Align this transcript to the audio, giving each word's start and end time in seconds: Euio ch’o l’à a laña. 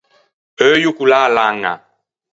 Euio 0.67 0.91
ch’o 0.95 1.05
l’à 1.09 1.19
a 1.27 1.29
laña. 1.37 1.73